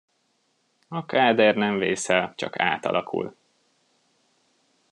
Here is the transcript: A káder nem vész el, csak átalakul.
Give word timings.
A 0.87 1.05
káder 1.05 1.55
nem 1.55 1.77
vész 1.77 2.09
el, 2.09 2.33
csak 2.35 2.59
átalakul. 2.59 3.35